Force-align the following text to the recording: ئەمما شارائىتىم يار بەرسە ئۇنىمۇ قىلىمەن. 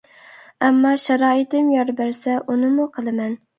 ئەمما 0.67 0.93
شارائىتىم 1.03 1.69
يار 1.75 1.93
بەرسە 2.01 2.41
ئۇنىمۇ 2.43 2.91
قىلىمەن. 2.99 3.41